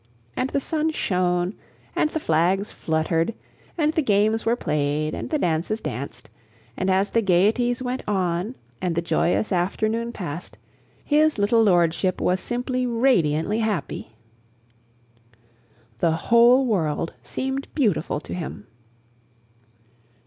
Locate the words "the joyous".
8.95-9.51